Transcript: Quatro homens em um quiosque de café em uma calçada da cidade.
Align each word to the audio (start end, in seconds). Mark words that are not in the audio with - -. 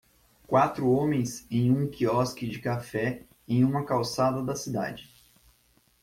Quatro 0.47 0.89
homens 0.93 1.45
em 1.51 1.69
um 1.69 1.87
quiosque 1.87 2.47
de 2.49 2.57
café 2.57 3.23
em 3.47 3.63
uma 3.63 3.85
calçada 3.85 4.41
da 4.43 4.55
cidade. 4.55 5.07